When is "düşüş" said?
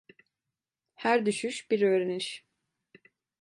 1.25-1.71